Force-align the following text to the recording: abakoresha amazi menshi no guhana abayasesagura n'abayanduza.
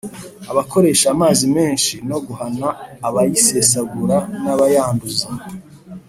abakoresha 0.51 1.05
amazi 1.15 1.43
menshi 1.55 1.93
no 2.09 2.17
guhana 2.25 2.67
abayasesagura 3.07 4.17
n'abayanduza. 4.43 5.27